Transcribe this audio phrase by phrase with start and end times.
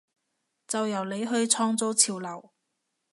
[0.67, 2.49] 就由你去創造潮流！